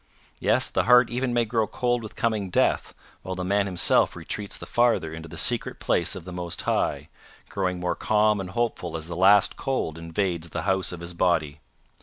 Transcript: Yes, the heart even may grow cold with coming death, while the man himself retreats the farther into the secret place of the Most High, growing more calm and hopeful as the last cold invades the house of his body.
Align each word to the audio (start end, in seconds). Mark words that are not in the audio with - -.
Yes, 0.39 0.71
the 0.71 0.85
heart 0.85 1.11
even 1.11 1.31
may 1.31 1.45
grow 1.45 1.67
cold 1.67 2.01
with 2.01 2.15
coming 2.15 2.49
death, 2.49 2.95
while 3.21 3.35
the 3.35 3.43
man 3.43 3.67
himself 3.67 4.15
retreats 4.15 4.57
the 4.57 4.65
farther 4.65 5.13
into 5.13 5.29
the 5.29 5.37
secret 5.37 5.79
place 5.79 6.15
of 6.15 6.25
the 6.25 6.33
Most 6.33 6.63
High, 6.63 7.09
growing 7.49 7.79
more 7.79 7.93
calm 7.95 8.39
and 8.41 8.49
hopeful 8.49 8.97
as 8.97 9.07
the 9.07 9.15
last 9.15 9.57
cold 9.57 9.99
invades 9.99 10.49
the 10.49 10.63
house 10.63 10.91
of 10.91 11.01
his 11.01 11.13
body. 11.13 11.59